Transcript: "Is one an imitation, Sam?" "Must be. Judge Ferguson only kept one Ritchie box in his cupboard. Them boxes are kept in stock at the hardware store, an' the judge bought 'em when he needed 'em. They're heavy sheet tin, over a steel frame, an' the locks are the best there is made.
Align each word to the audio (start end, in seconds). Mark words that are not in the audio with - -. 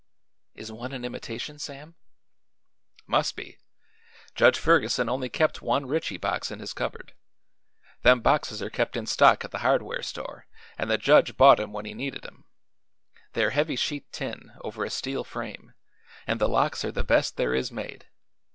"Is 0.55 0.71
one 0.71 0.93
an 0.93 1.05
imitation, 1.05 1.59
Sam?" 1.59 1.93
"Must 3.05 3.35
be. 3.35 3.59
Judge 4.33 4.57
Ferguson 4.57 5.07
only 5.07 5.29
kept 5.29 5.61
one 5.61 5.85
Ritchie 5.85 6.17
box 6.17 6.49
in 6.49 6.57
his 6.57 6.73
cupboard. 6.73 7.13
Them 8.01 8.21
boxes 8.21 8.63
are 8.63 8.71
kept 8.71 8.97
in 8.97 9.05
stock 9.05 9.45
at 9.45 9.51
the 9.51 9.59
hardware 9.59 10.01
store, 10.01 10.47
an' 10.75 10.87
the 10.87 10.97
judge 10.97 11.37
bought 11.37 11.59
'em 11.59 11.71
when 11.71 11.85
he 11.85 11.93
needed 11.93 12.25
'em. 12.25 12.45
They're 13.33 13.51
heavy 13.51 13.75
sheet 13.75 14.11
tin, 14.11 14.51
over 14.61 14.83
a 14.83 14.89
steel 14.89 15.23
frame, 15.23 15.75
an' 16.25 16.39
the 16.39 16.49
locks 16.49 16.83
are 16.83 16.91
the 16.91 17.03
best 17.03 17.37
there 17.37 17.53
is 17.53 17.71
made. 17.71 18.07